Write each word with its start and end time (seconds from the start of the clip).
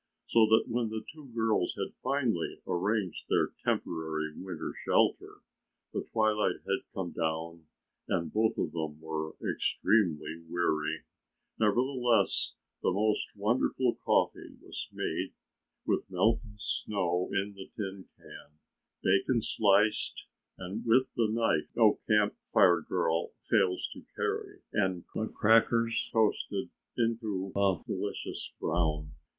So 0.25 0.47
that 0.47 0.63
when 0.67 0.89
the 0.89 1.03
two 1.13 1.27
girls 1.27 1.75
had 1.75 1.93
finally 1.93 2.57
arranged 2.65 3.27
their 3.29 3.49
temporary 3.63 4.33
winter 4.35 4.73
shelter, 4.73 5.41
the 5.93 6.01
twilight 6.11 6.61
had 6.65 6.91
come 6.91 7.11
down 7.11 7.67
and 8.07 8.33
both 8.33 8.57
of 8.57 8.71
them 8.71 8.99
were 8.99 9.35
extremely 9.47 10.41
weary. 10.49 11.03
Nevertheless, 11.59 12.55
the 12.81 12.89
most 12.89 13.35
wonderful 13.37 13.93
coffee 14.03 14.57
was 14.59 14.87
made 14.91 15.33
with 15.85 16.09
melted 16.09 16.59
snow 16.59 17.29
in 17.31 17.53
the 17.53 17.69
tin 17.77 18.05
can, 18.17 18.57
bacon 19.03 19.39
sliced 19.39 20.25
and 20.57 20.81
fried 20.83 20.87
with 20.91 21.13
the 21.13 21.27
knife 21.29 21.71
no 21.75 21.99
Camp 22.07 22.33
Fire 22.51 22.81
girl 22.81 23.33
fails 23.39 23.87
to 23.93 24.01
carry 24.15 24.61
and 24.73 25.03
the 25.13 25.27
crackers 25.27 26.09
toasted 26.11 26.71
into 26.97 27.49
a 27.51 27.51
smoky 27.51 27.51
but 27.53 27.85
delicious 27.85 28.51
brown. 28.59 29.11